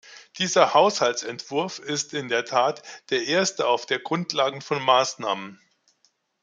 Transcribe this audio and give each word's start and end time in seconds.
Dieser 0.39 0.73
Haushaltsentwurf 0.73 1.77
ist 1.77 2.15
in 2.15 2.27
der 2.27 2.43
Tat 2.43 2.81
der 3.11 3.25
erste 3.27 3.67
auf 3.67 3.85
der 3.85 3.99
Grundlage 3.99 4.59
von 4.61 4.81
Maßnahmen. 4.81 5.59